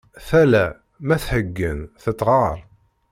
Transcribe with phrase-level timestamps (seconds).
[0.27, 0.65] Tala
[1.05, 2.57] ma tḥeggen tettɣar!